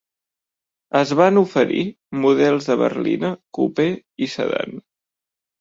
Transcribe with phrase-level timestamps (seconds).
[0.99, 1.83] Es van oferir
[2.23, 3.89] models de berlina, coupé
[4.27, 4.79] i sedan.